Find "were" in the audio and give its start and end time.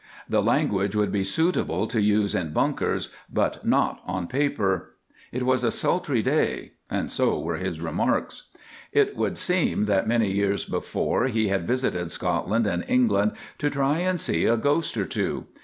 7.39-7.57